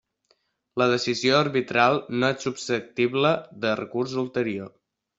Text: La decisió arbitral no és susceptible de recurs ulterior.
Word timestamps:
La 0.81 0.87
decisió 0.91 1.35
arbitral 1.41 1.99
no 2.17 2.31
és 2.35 2.49
susceptible 2.49 3.37
de 3.67 3.79
recurs 3.85 4.21
ulterior. 4.27 4.79